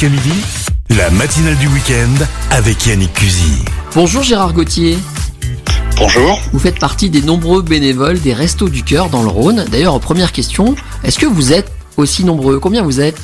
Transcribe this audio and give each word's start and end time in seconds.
jusqu'à 0.00 0.08
midi, 0.08 0.40
la 0.96 1.10
matinale 1.10 1.56
du 1.56 1.66
week-end 1.68 2.24
avec 2.50 2.86
Yannick 2.86 3.12
Cusy. 3.12 3.64
Bonjour 3.94 4.22
Gérard 4.22 4.54
Gauthier. 4.54 4.96
Bonjour. 5.96 6.40
Vous 6.52 6.58
faites 6.58 6.78
partie 6.78 7.10
des 7.10 7.20
nombreux 7.20 7.60
bénévoles 7.60 8.18
des 8.18 8.32
Restos 8.32 8.70
du 8.70 8.82
Cœur 8.82 9.10
dans 9.10 9.22
le 9.22 9.28
Rhône. 9.28 9.66
D'ailleurs, 9.70 10.00
première 10.00 10.32
question, 10.32 10.74
est-ce 11.04 11.18
que 11.18 11.26
vous 11.26 11.52
êtes 11.52 11.70
aussi 11.98 12.24
nombreux? 12.24 12.58
Combien 12.58 12.82
vous 12.82 13.00
êtes? 13.00 13.18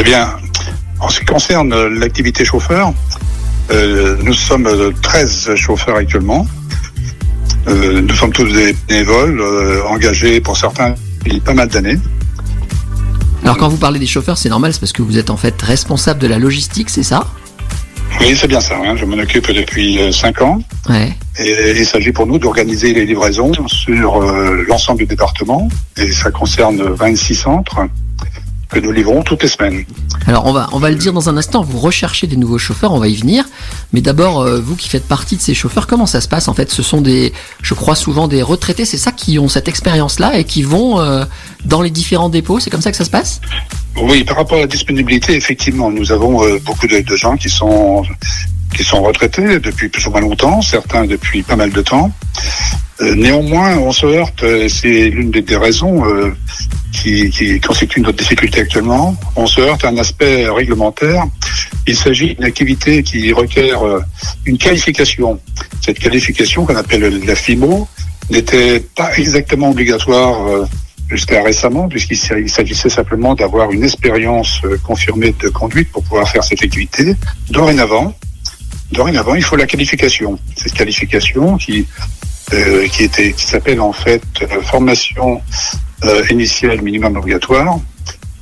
Eh 0.00 0.02
bien, 0.02 0.28
en 0.98 1.08
ce 1.08 1.20
qui 1.20 1.26
concerne 1.26 1.72
l'activité 1.86 2.44
chauffeur, 2.44 2.92
euh, 3.70 4.16
nous 4.24 4.34
sommes 4.34 4.92
13 5.02 5.54
chauffeurs 5.54 5.96
actuellement. 5.96 6.48
Euh, 7.68 8.00
nous 8.00 8.14
sommes 8.14 8.32
tous 8.32 8.52
des 8.52 8.74
bénévoles, 8.88 9.40
euh, 9.40 9.84
engagés 9.84 10.40
pour 10.40 10.56
certains 10.56 10.94
depuis 11.18 11.40
pas 11.40 11.54
mal 11.54 11.68
d'années. 11.68 11.98
Alors 13.54 13.68
quand 13.68 13.68
vous 13.68 13.76
parlez 13.80 14.00
des 14.00 14.06
chauffeurs, 14.06 14.36
c'est 14.36 14.48
normal, 14.48 14.72
c'est 14.72 14.80
parce 14.80 14.90
que 14.92 15.02
vous 15.02 15.16
êtes 15.16 15.30
en 15.30 15.36
fait 15.36 15.62
responsable 15.62 16.18
de 16.18 16.26
la 16.26 16.40
logistique, 16.40 16.90
c'est 16.90 17.04
ça? 17.04 17.24
Oui, 18.20 18.36
c'est 18.36 18.48
bien 18.48 18.60
ça. 18.60 18.74
hein. 18.84 18.96
Je 18.96 19.04
m'en 19.04 19.16
occupe 19.16 19.48
depuis 19.52 20.12
5 20.12 20.42
ans. 20.42 20.58
Ouais. 20.88 21.12
Et 21.38 21.70
il 21.78 21.86
s'agit 21.86 22.10
pour 22.10 22.26
nous 22.26 22.36
d'organiser 22.38 22.92
les 22.92 23.06
livraisons 23.06 23.52
sur 23.68 24.16
euh, 24.22 24.64
l'ensemble 24.68 24.98
du 24.98 25.06
département. 25.06 25.68
Et 25.96 26.10
ça 26.10 26.32
concerne 26.32 26.82
26 26.82 27.34
centres 27.36 27.78
que 28.74 28.80
nous 28.80 28.92
livrons 28.92 29.22
toutes 29.22 29.42
les 29.42 29.48
semaines. 29.48 29.84
Alors 30.26 30.46
on 30.46 30.52
va 30.52 30.68
on 30.72 30.78
va 30.78 30.90
le 30.90 30.96
dire 30.96 31.12
dans 31.12 31.28
un 31.28 31.36
instant. 31.36 31.62
Vous 31.62 31.78
recherchez 31.78 32.26
des 32.26 32.36
nouveaux 32.36 32.58
chauffeurs, 32.58 32.92
on 32.92 32.98
va 32.98 33.08
y 33.08 33.14
venir. 33.14 33.44
Mais 33.92 34.00
d'abord, 34.00 34.40
euh, 34.40 34.60
vous 34.60 34.74
qui 34.74 34.88
faites 34.88 35.06
partie 35.06 35.36
de 35.36 35.42
ces 35.42 35.54
chauffeurs, 35.54 35.86
comment 35.86 36.06
ça 36.06 36.20
se 36.20 36.28
passe 36.28 36.48
En 36.48 36.54
fait, 36.54 36.70
ce 36.70 36.82
sont 36.82 37.00
des, 37.00 37.32
je 37.62 37.74
crois 37.74 37.94
souvent 37.94 38.26
des 38.28 38.42
retraités, 38.42 38.84
c'est 38.84 38.98
ça 38.98 39.12
qui 39.12 39.38
ont 39.38 39.48
cette 39.48 39.68
expérience-là 39.68 40.38
et 40.38 40.44
qui 40.44 40.62
vont 40.62 41.00
euh, 41.00 41.24
dans 41.64 41.82
les 41.82 41.90
différents 41.90 42.28
dépôts. 42.28 42.58
C'est 42.60 42.70
comme 42.70 42.82
ça 42.82 42.90
que 42.90 42.96
ça 42.96 43.04
se 43.04 43.10
passe? 43.10 43.40
Oui, 43.96 44.24
par 44.24 44.36
rapport 44.38 44.58
à 44.58 44.62
la 44.62 44.66
disponibilité, 44.66 45.36
effectivement, 45.36 45.90
nous 45.90 46.10
avons 46.10 46.44
euh, 46.44 46.58
beaucoup 46.58 46.88
de, 46.88 47.00
de 47.00 47.16
gens 47.16 47.36
qui 47.36 47.48
sont 47.48 48.02
qui 48.74 48.82
sont 48.82 49.02
retraités 49.04 49.60
depuis 49.60 49.88
plus 49.88 50.04
ou 50.08 50.10
moins 50.10 50.20
longtemps, 50.20 50.60
certains 50.60 51.04
depuis 51.06 51.44
pas 51.44 51.54
mal 51.54 51.70
de 51.70 51.80
temps. 51.80 52.10
Euh, 53.00 53.14
néanmoins, 53.14 53.76
on 53.78 53.92
se 53.92 54.06
heurte, 54.06 54.44
c'est 54.68 55.10
l'une 55.10 55.30
des, 55.30 55.42
des 55.42 55.56
raisons 55.56 56.04
euh, 56.04 56.34
qui, 57.04 57.60
constitue 57.60 58.00
notre 58.00 58.18
difficulté 58.18 58.60
actuellement, 58.60 59.16
on 59.36 59.46
se 59.46 59.60
heurte 59.60 59.84
à 59.84 59.88
un 59.88 59.98
aspect 59.98 60.48
réglementaire. 60.48 61.24
Il 61.86 61.96
s'agit 61.96 62.34
d'une 62.34 62.44
activité 62.44 63.02
qui 63.02 63.32
requiert 63.32 63.82
euh, 63.84 64.00
une 64.46 64.56
qualification. 64.56 65.38
Cette 65.82 65.98
qualification 65.98 66.64
qu'on 66.64 66.76
appelle 66.76 67.24
la 67.24 67.34
FIMO 67.34 67.86
n'était 68.30 68.80
pas 68.80 69.14
exactement 69.18 69.70
obligatoire 69.70 70.46
euh, 70.46 70.64
jusqu'à 71.10 71.42
récemment, 71.42 71.88
puisqu'il 71.88 72.48
s'agissait 72.48 72.88
simplement 72.88 73.34
d'avoir 73.34 73.70
une 73.70 73.84
expérience 73.84 74.60
euh, 74.64 74.78
confirmée 74.78 75.34
de 75.38 75.48
conduite 75.50 75.90
pour 75.92 76.02
pouvoir 76.02 76.28
faire 76.28 76.42
cette 76.42 76.62
activité. 76.62 77.14
Dorénavant, 77.50 78.14
dorénavant, 78.92 79.34
il 79.34 79.42
faut 79.42 79.56
la 79.56 79.66
qualification. 79.66 80.38
Cette 80.56 80.72
qualification 80.72 81.58
qui 81.58 81.86
euh, 82.52 82.86
qui 82.88 83.04
était 83.04 83.32
qui 83.32 83.44
s'appelle 83.46 83.80
en 83.80 83.92
fait 83.92 84.22
euh, 84.42 84.60
formation 84.62 85.40
euh, 86.04 86.22
initiale 86.30 86.82
minimum 86.82 87.16
obligatoire 87.16 87.78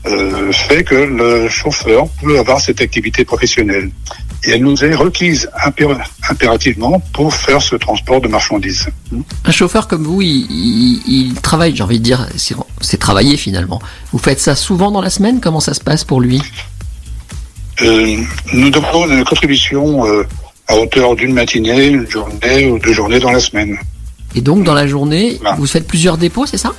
euh, 0.07 0.51
fait 0.53 0.83
que 0.83 0.97
le 0.97 1.49
chauffeur 1.49 2.09
peut 2.21 2.39
avoir 2.39 2.61
cette 2.61 2.81
activité 2.81 3.25
professionnelle 3.25 3.91
et 4.45 4.51
elle 4.51 4.63
nous 4.63 4.85
est 4.85 4.95
requise 4.97 5.49
impér- 5.65 5.97
impérativement 6.29 6.99
pour 7.13 7.33
faire 7.33 7.63
ce 7.63 7.77
transport 7.77 8.21
de 8.21 8.27
marchandises. 8.27 8.89
Un 9.45 9.53
chauffeur 9.53 9.87
comme 9.87 10.03
vous, 10.03 10.21
il, 10.21 10.47
il- 10.51 11.03
il 11.07 11.35
travaille, 11.41 11.77
j'ai 11.77 11.85
envie 11.85 12.01
de 12.01 12.05
dire, 12.05 12.27
c'est- 12.37 12.57
c'est 12.81 12.97
travailler 12.99 13.37
finalement. 13.37 13.81
Vous 14.13 14.19
faites 14.19 14.41
ça 14.41 14.57
souvent 14.57 14.91
dans 14.91 15.01
la 15.01 15.11
semaine? 15.11 15.41
Comment 15.41 15.61
ça 15.61 15.75
se 15.75 15.81
passe 15.81 16.03
pour 16.03 16.21
lui? 16.21 16.43
Euh, 17.83 18.17
nous 18.53 18.71
demandons 18.71 19.09
une 19.09 19.25
contribution 19.25 20.05
euh, 20.07 20.25
à 20.67 20.77
hauteur 20.77 21.15
d'une 21.15 21.33
matinée, 21.33 21.87
une 21.87 22.09
journée 22.11 22.69
ou 22.69 22.81
deux 22.81 22.93
journées 22.93 23.21
dans 23.21 23.31
la 23.31 23.41
semaine. 23.41 23.79
Et 24.35 24.41
donc 24.41 24.65
dans 24.65 24.75
la 24.75 24.87
journée, 24.87 25.39
Voilà. 25.41 25.57
vous 25.57 25.67
faites 25.67 25.87
plusieurs 25.87 26.19
dépôts, 26.19 26.47
c'est 26.47 26.59
ça? 26.59 26.73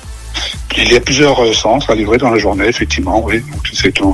Il 0.76 0.92
y 0.92 0.96
a 0.96 1.00
plusieurs 1.00 1.40
euh, 1.40 1.52
centres 1.52 1.90
à 1.90 1.94
livrer 1.94 2.18
dans 2.18 2.30
la 2.30 2.38
journée, 2.38 2.66
effectivement, 2.66 3.24
oui. 3.24 3.40
Donc. 3.52 4.10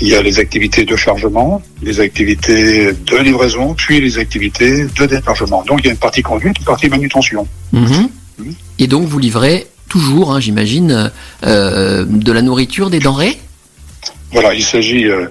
Il 0.00 0.08
y 0.08 0.14
a 0.16 0.22
les 0.22 0.38
activités 0.38 0.84
de 0.84 0.96
chargement, 0.96 1.62
les 1.82 2.00
activités 2.00 2.92
de 2.92 3.16
livraison, 3.18 3.74
puis 3.74 4.00
les 4.00 4.18
activités 4.18 4.86
de 4.86 5.06
déchargement. 5.06 5.62
Donc 5.66 5.80
il 5.80 5.86
y 5.86 5.88
a 5.88 5.92
une 5.92 5.98
partie 5.98 6.22
conduite, 6.22 6.58
une 6.58 6.64
partie 6.64 6.88
manutention. 6.88 7.46
Mhm. 7.72 8.08
Et 8.78 8.86
donc 8.86 9.06
vous 9.06 9.18
livrez 9.18 9.66
toujours, 9.88 10.32
hein, 10.34 10.40
j'imagine, 10.40 11.10
euh, 11.44 12.04
de 12.08 12.32
la 12.32 12.42
nourriture, 12.42 12.90
des 12.90 12.98
denrées? 13.00 13.38
Voilà, 14.32 14.54
il 14.54 14.62
s'agit 14.62 15.06
euh, 15.06 15.26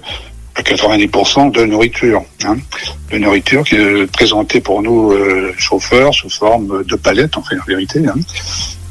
à 0.60 0.62
90% 0.62 1.52
de 1.52 1.64
nourriture. 1.66 2.24
Hein. 2.46 2.58
De 3.12 3.18
nourriture 3.18 3.64
qui 3.64 3.76
est 3.76 4.12
présentée 4.12 4.60
pour 4.60 4.82
nous 4.82 5.12
euh, 5.12 5.54
chauffeurs 5.58 6.14
sous 6.14 6.30
forme 6.30 6.84
de 6.84 6.96
palettes, 6.96 7.38
en 7.38 7.44
fait, 7.44 7.56
en 7.56 7.66
vérité. 7.66 8.02
Hein. 8.08 8.16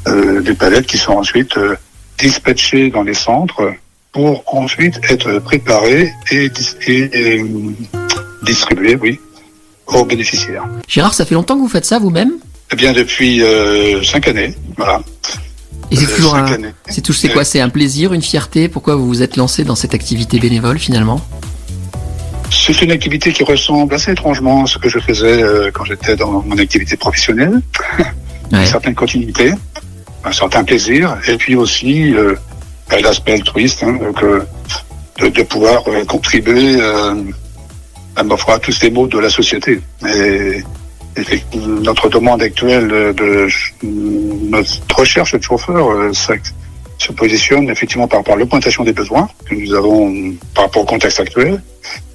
Euh, 0.07 0.41
des 0.41 0.53
palettes 0.53 0.87
qui 0.87 0.97
sont 0.97 1.13
ensuite 1.13 1.57
euh, 1.57 1.75
dispatchées 2.17 2.89
dans 2.89 3.03
les 3.03 3.13
centres 3.13 3.71
pour 4.11 4.43
ensuite 4.47 4.99
être 5.09 5.39
préparées 5.39 6.11
et, 6.31 6.49
dis- 6.49 6.75
et, 6.87 7.37
et, 7.37 7.45
distribuées, 8.43 8.97
oui, 8.99 9.19
aux 9.87 10.05
bénéficiaires. 10.05 10.65
Gérard, 10.87 11.13
ça 11.13 11.25
fait 11.25 11.35
longtemps 11.35 11.55
que 11.55 11.61
vous 11.61 11.69
faites 11.69 11.85
ça 11.85 11.99
vous-même? 11.99 12.31
Eh 12.71 12.75
bien, 12.75 12.93
depuis 12.93 13.41
cinq 14.03 14.27
années, 14.27 14.53
voilà. 14.77 15.01
Et 15.91 15.95
c'est 15.95 16.05
toujours 16.15 16.35
un... 16.35 16.45
c'est 16.87 17.29
quoi? 17.33 17.43
C'est 17.43 17.59
un 17.61 17.69
plaisir, 17.69 18.13
une 18.13 18.21
fierté? 18.21 18.67
Pourquoi 18.69 18.95
vous 18.95 19.07
vous 19.07 19.21
êtes 19.23 19.37
lancé 19.37 19.63
dans 19.63 19.75
cette 19.75 19.95
activité 19.95 20.39
bénévole 20.39 20.77
finalement? 20.77 21.19
C'est 22.51 22.81
une 22.81 22.91
activité 22.91 23.31
qui 23.31 23.43
ressemble 23.43 23.93
assez 23.93 24.11
étrangement 24.11 24.63
à 24.63 24.67
ce 24.67 24.77
que 24.77 24.89
je 24.89 24.99
faisais 24.99 25.41
euh, 25.43 25.71
quand 25.73 25.83
j'étais 25.85 26.15
dans 26.15 26.41
mon 26.43 26.57
activité 26.57 26.97
professionnelle. 26.97 27.61
Ouais. 28.51 28.61
une 28.61 28.65
certaine 28.65 28.95
continuité, 28.95 29.53
un 30.25 30.31
certain 30.31 30.63
plaisir, 30.63 31.15
et 31.27 31.37
puis 31.37 31.55
aussi 31.55 32.15
euh, 32.15 32.33
à 32.89 32.99
l'aspect 32.99 33.33
altruiste, 33.33 33.83
hein, 33.83 33.93
donc, 34.01 34.23
euh, 34.23 34.41
de, 35.19 35.27
de 35.27 35.43
pouvoir 35.43 35.83
euh, 35.87 36.03
contribuer 36.05 36.77
euh, 36.81 37.13
à, 38.15 38.21
à 38.21 38.57
tous 38.59 38.71
ces 38.71 38.89
mots 38.89 39.05
de 39.05 39.19
la 39.19 39.29
société. 39.29 39.79
Et, 40.15 40.63
et 41.15 41.43
notre 41.83 42.09
demande 42.09 42.41
actuelle 42.41 42.87
de, 42.87 43.13
de 43.13 43.47
notre 44.49 44.81
recherche 44.97 45.33
de 45.35 45.43
chauffeurs 45.43 45.91
euh, 45.91 46.11
ça- 46.13 46.33
se 46.99 47.11
positionne 47.13 47.69
effectivement 47.69 48.07
par 48.07 48.19
rapport 48.19 48.35
à 48.35 48.37
l'augmentation 48.37 48.83
des 48.83 48.93
besoins 48.93 49.27
que 49.45 49.55
nous 49.55 49.73
avons 49.73 50.33
par 50.53 50.65
rapport 50.65 50.83
au 50.83 50.85
contexte 50.85 51.19
actuel, 51.19 51.61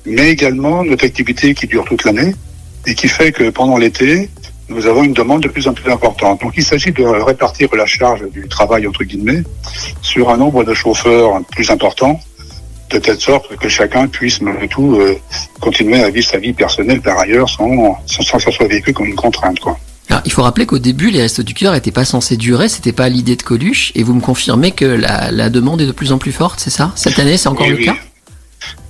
mais 0.07 0.31
également 0.31 0.85
notre 0.85 1.05
activité 1.05 1.55
qui 1.55 1.67
dure 1.67 1.85
toute 1.85 2.05
l'année 2.05 2.35
et 2.87 2.95
qui 2.95 3.09
fait 3.09 3.33
que 3.33 3.49
pendant 3.51 3.79
l'été, 3.79 4.29
nous 4.69 4.87
avons 4.87 5.03
une 5.03 5.13
demande 5.13 5.43
de 5.43 5.49
plus 5.49 5.67
en 5.69 5.73
plus 5.73 5.91
importante. 5.91 6.41
Donc 6.43 6.53
il 6.57 6.63
s'agit 6.63 6.93
de 6.93 7.03
répartir 7.03 7.69
la 7.75 7.87
charge 7.87 8.31
du 8.31 8.47
travail, 8.49 8.87
entre 8.87 9.05
guillemets, 9.05 9.43
sur 10.03 10.31
un 10.31 10.37
nombre 10.37 10.65
de 10.65 10.75
chauffeurs 10.75 11.41
plus 11.51 11.71
important, 11.71 12.21
de 12.91 12.99
telle 12.99 13.19
sorte 13.19 13.57
que 13.57 13.69
chacun 13.69 14.07
puisse 14.07 14.41
malgré 14.41 14.69
tout 14.69 14.97
euh, 14.97 15.19
continuer 15.61 16.03
à 16.03 16.11
vivre 16.11 16.27
sa 16.27 16.39
vie 16.39 16.53
personnelle 16.53 17.01
par 17.01 17.19
ailleurs 17.19 17.49
sans, 17.49 17.99
sans, 18.07 18.23
sans 18.23 18.37
que 18.37 18.43
ça 18.45 18.51
soit 18.53 18.69
vécu 18.69 18.93
comme 18.93 19.07
une 19.07 19.15
contrainte. 19.15 19.59
Quoi. 19.59 19.79
Il 20.25 20.33
faut 20.33 20.43
rappeler 20.43 20.67
qu'au 20.67 20.79
début, 20.79 21.11
les 21.11 21.21
Restos 21.21 21.43
du 21.43 21.55
Cœur 21.55 21.73
n'étaient 21.73 21.91
pas 21.91 22.05
censés 22.05 22.37
durer, 22.37 22.69
c'était 22.69 22.93
pas 22.93 23.09
l'idée 23.09 23.37
de 23.37 23.43
Coluche, 23.43 23.93
et 23.95 24.03
vous 24.03 24.15
me 24.15 24.21
confirmez 24.21 24.71
que 24.71 24.85
la, 24.85 25.31
la 25.31 25.51
demande 25.51 25.81
est 25.81 25.87
de 25.87 25.93
plus 25.93 26.13
en 26.13 26.19
plus 26.19 26.33
forte, 26.33 26.61
c'est 26.61 26.71
ça? 26.71 26.93
Cette 26.97 27.19
année, 27.19 27.37
c'est 27.37 27.49
encore 27.49 27.67
oui, 27.67 27.73
le 27.73 27.79
oui. 27.79 27.85
cas? 27.85 27.97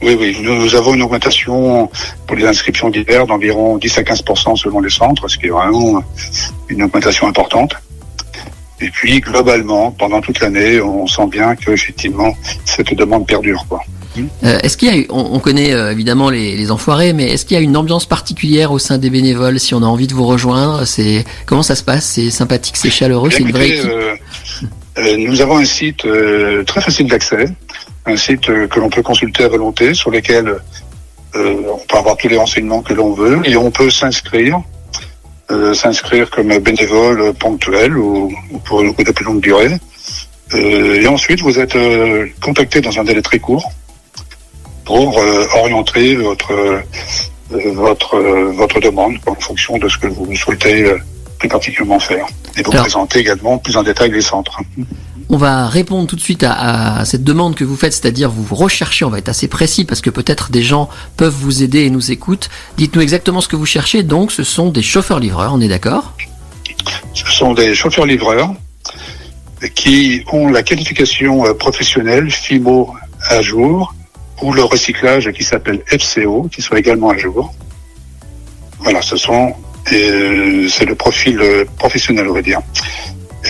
Oui, 0.02 0.16
oui, 0.18 0.36
nous, 0.42 0.54
nous 0.54 0.74
avons 0.74 0.94
une 0.94 1.02
augmentation 1.02 1.90
pour 2.26 2.36
les 2.36 2.46
inscriptions 2.46 2.90
d'hiver 2.90 3.26
d'environ 3.26 3.78
10 3.78 3.98
à 3.98 4.02
15% 4.02 4.56
selon 4.56 4.80
les 4.80 4.90
centres, 4.90 5.26
ce 5.28 5.38
qui 5.38 5.46
est 5.46 5.50
vraiment 5.50 6.02
une 6.68 6.82
augmentation 6.82 7.26
importante. 7.26 7.74
Et 8.80 8.90
puis, 8.90 9.20
globalement, 9.20 9.92
pendant 9.92 10.20
toute 10.20 10.40
l'année, 10.40 10.80
on 10.80 11.06
sent 11.06 11.26
bien 11.28 11.56
que 11.56 11.70
effectivement 11.70 12.34
cette 12.64 12.92
demande 12.94 13.26
perdure. 13.26 13.64
Quoi. 13.68 13.80
Euh, 14.44 14.58
Est-ce 14.62 14.76
qu'il 14.76 14.88
y 14.88 14.91
a, 14.91 14.97
eu- 14.97 15.06
on, 15.10 15.30
on 15.32 15.38
connaît 15.41 15.72
euh, 15.72 15.92
évidemment 15.92 16.31
les, 16.31 16.56
les 16.56 16.70
enfoirés, 16.70 17.12
mais 17.12 17.31
est-ce 17.32 17.44
qu'il 17.44 17.56
y 17.56 17.61
a 17.61 17.62
une 17.62 17.76
ambiance 17.76 18.06
particulière 18.06 18.70
au 18.72 18.78
sein 18.78 18.99
des 18.99 19.11
bénévoles 19.11 19.58
Si 19.58 19.75
on 19.75 19.82
a 19.82 19.87
envie 19.87 20.06
de 20.06 20.14
vous 20.14 20.26
rejoindre, 20.26 20.84
c'est 20.84 21.25
comment 21.46 21.62
ça 21.62 21.75
se 21.76 21.82
passe? 21.82 22.05
C'est 22.05 22.31
sympathique, 22.31 22.76
c'est 22.76 22.90
chaleureux, 22.90 23.31
c'est 23.31 23.40
une 23.43 23.50
vraie 23.52 23.69
équipe? 23.69 23.90
euh, 24.99 25.16
nous 25.19 25.40
avons 25.40 25.56
un 25.58 25.64
site 25.64 26.06
très 26.66 26.81
facile 26.81 27.08
d'accès, 27.08 27.46
un 28.06 28.16
site 28.16 28.46
que 28.69 28.81
l'on 28.81 28.88
peut 28.90 29.02
consulter 29.02 29.44
à 29.44 29.49
volonté, 29.49 29.94
sur 29.94 30.11
lequel 30.11 30.55
on 31.34 31.78
peut 31.88 31.96
avoir 31.96 32.16
tous 32.16 32.28
les 32.28 32.37
renseignements 32.37 32.82
que 32.82 32.93
l'on 32.94 33.12
veut 33.12 33.40
et 33.44 33.56
on 33.56 33.72
peut 33.72 33.90
s'inscrire, 33.90 34.61
s'inscrire 35.75 36.31
comme 36.31 36.56
bénévole 36.58 37.34
ponctuel 37.34 37.96
ou, 37.99 38.32
ou 38.52 38.58
pour 38.58 38.78
ou 38.81 39.02
de 39.02 39.11
plus 39.11 39.25
longue 39.25 39.40
durée. 39.40 39.72
Et 40.55 41.06
ensuite, 41.08 41.40
vous 41.40 41.58
êtes 41.58 41.76
contacté 42.40 42.81
dans 42.81 42.96
un 42.99 43.05
délai 43.05 43.22
très 43.22 43.40
court 43.40 43.72
pour 44.84 45.19
euh, 45.19 45.46
orienter 45.54 46.16
votre 46.16 46.52
euh, 46.52 46.81
votre 47.75 48.16
euh, 48.16 48.52
votre 48.52 48.81
demande 48.81 49.14
en 49.26 49.34
fonction 49.34 49.78
de 49.78 49.88
ce 49.88 49.98
que 49.98 50.06
vous 50.06 50.34
souhaitez 50.34 50.92
plus 51.38 51.48
particulièrement 51.48 51.98
faire. 52.00 52.26
Et 52.56 52.62
vous 52.62 52.70
Alors- 52.72 52.84
présenter 52.84 53.19
également 53.20 53.58
plus 53.58 53.76
en 53.76 53.82
détail 53.82 54.10
les 54.12 54.22
centres. 54.22 54.58
On 55.31 55.36
va 55.38 55.69
répondre 55.69 56.06
tout 56.06 56.16
de 56.16 56.20
suite 56.20 56.42
à, 56.44 56.98
à 56.98 57.04
cette 57.06 57.25
demande 57.25 57.54
que 57.54 57.64
vous 57.64 57.76
faites, 57.76 57.92
c'est-à-dire 57.94 58.31
vous 58.31 58.54
recherchez, 58.54 59.04
on 59.06 59.10
va 59.10 59.19
être 59.19 59.31
assez 59.31 59.48
précis 59.48 59.84
parce 59.86 60.02
que 60.02 60.10
peut-être 60.10 60.50
des 60.50 60.62
gens 60.62 60.88
peuvent 61.16 61.32
vous 61.34 61.62
aider 61.62 61.80
et 61.84 61.90
nous 61.90 62.10
écoutent. 62.12 62.50
Dites-nous 62.76 63.00
exactement 63.00 63.40
ce 63.40 63.48
que 63.48 63.56
vous 63.56 63.64
cherchez. 63.66 64.02
Donc, 64.02 64.32
ce 64.32 64.44
sont 64.44 64.69
des 64.69 64.82
chauffeurs-livreurs, 64.82 65.52
on 65.54 65.60
est 65.62 65.69
d'accord? 65.69 66.12
Ce 67.14 67.26
sont 67.32 67.54
des 67.54 67.75
chauffeurs-livreurs 67.75 68.54
qui 69.75 70.22
ont 70.30 70.48
la 70.50 70.62
qualification 70.62 71.42
professionnelle 71.54 72.30
FIMO 72.30 72.94
à 73.30 73.40
jour 73.40 73.94
ou 74.42 74.52
le 74.52 74.62
recyclage 74.62 75.31
qui 75.32 75.44
s'appelle 75.44 75.82
FCO 75.86 76.48
qui 76.52 76.62
soit 76.62 76.78
également 76.78 77.10
à 77.10 77.16
jour. 77.16 77.52
Voilà, 78.81 79.00
ce 79.02 79.16
sont 79.16 79.54
euh, 79.92 80.69
c'est 80.69 80.86
le 80.86 80.94
profil 80.94 81.38
euh, 81.40 81.64
professionnel, 81.78 82.26
on 82.28 82.34
va 82.34 82.42
dire. 82.42 82.60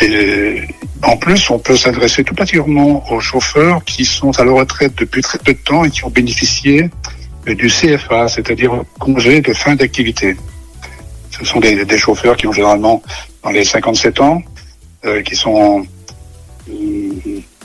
Et 0.02 0.08
euh, 0.08 0.60
en 1.02 1.16
plus, 1.16 1.50
on 1.50 1.58
peut 1.58 1.76
s'adresser 1.76 2.25
tout 2.25 2.34
particulièrement 2.34 3.04
aux 3.12 3.20
chauffeurs 3.20 3.84
qui 3.84 4.04
sont 4.04 4.38
à 4.38 4.44
la 4.44 4.52
retraite 4.52 4.94
depuis 4.96 5.22
très 5.22 5.38
peu 5.38 5.52
de 5.52 5.58
temps 5.58 5.84
et 5.84 5.90
qui 5.90 6.04
ont 6.04 6.10
bénéficié 6.10 6.90
du 7.46 7.69
CFA, 7.69 8.28
c'est-à-dire 8.28 8.82
congé 8.98 9.40
de 9.40 9.52
fin 9.52 9.75
d'activité. 9.75 10.37
Ce 11.30 11.44
sont 11.44 11.60
des, 11.60 11.84
des 11.84 11.98
chauffeurs 11.98 12.37
qui 12.37 12.46
ont 12.46 12.52
généralement 12.52 13.02
dans 13.42 13.50
les 13.50 13.64
57 13.64 14.20
ans, 14.20 14.42
euh, 15.04 15.22
qui 15.22 15.37
sont 15.37 15.87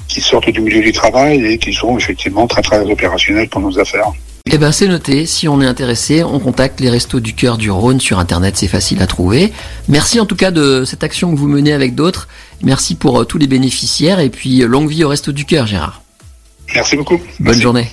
qui 0.10 0.20
sortent 0.20 0.50
du 0.50 0.60
milieu 0.60 0.82
du 0.82 0.92
travail 0.92 1.46
et 1.46 1.58
qui 1.58 1.72
sont 1.72 1.98
effectivement 1.98 2.48
très 2.48 2.62
très 2.62 2.82
opérationnels 2.82 3.48
pour 3.48 3.62
nos 3.62 3.80
affaires. 3.80 4.12
Eh 4.52 4.58
ben, 4.58 4.72
c'est 4.72 4.88
noté. 4.88 5.28
Si 5.28 5.48
on 5.48 5.62
est 5.62 5.66
intéressé, 5.66 6.24
on 6.24 6.40
contacte 6.40 6.80
les 6.80 6.90
Restos 6.90 7.20
du 7.20 7.34
Cœur 7.34 7.58
du 7.58 7.70
Rhône 7.70 8.00
sur 8.00 8.18
Internet, 8.18 8.58
c'est 8.58 8.68
facile 8.68 9.02
à 9.02 9.08
trouver. 9.08 9.54
Merci 9.88 10.20
en 10.20 10.26
tout 10.26 10.36
cas 10.36 10.50
de 10.50 10.86
cette 10.86 11.04
action 11.04 11.32
que 11.32 11.38
vous 11.38 11.48
menez 11.48 11.72
avec 11.72 11.94
d'autres. 11.94 12.28
Merci 12.64 12.96
pour 12.96 13.22
euh, 13.22 13.26
tous 13.26 13.38
les 13.38 13.48
bénéficiaires 13.48 14.20
et 14.20 14.30
puis 14.30 14.64
euh, 14.64 14.68
longue 14.68 14.90
vie 14.90 15.04
au 15.04 15.10
Resto 15.10 15.32
du 15.32 15.46
Cœur, 15.46 15.68
Gérard. 15.68 16.02
Merci 16.74 16.98
beaucoup. 16.98 17.18
Bonne 17.18 17.28
Merci. 17.40 17.62
journée. 17.62 17.88